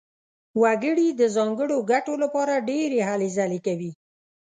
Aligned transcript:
وګړي 0.61 1.07
د 1.13 1.21
ځانګړو 1.35 1.77
ګټو 1.91 2.13
لپاره 2.23 2.63
ډېرې 2.69 2.99
هلې 3.09 3.29
ځلې 3.37 3.59
کوي. 3.65 3.91